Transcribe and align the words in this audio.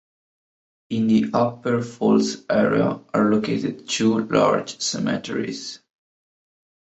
In 0.89 1.05
the 1.05 1.25
Upper 1.31 1.83
Falls 1.83 2.37
area 2.49 3.01
are 3.13 3.29
located 3.31 3.87
two 3.87 4.17
large 4.21 4.79
cemeteries. 4.81 5.77